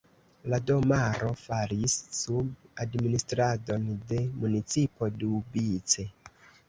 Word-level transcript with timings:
La 0.51 0.59
domaro 0.69 1.27
falis 1.41 1.97
sub 2.21 2.49
administradon 2.85 3.85
de 4.13 4.25
municipo 4.45 5.11
Doubice. 5.25 6.09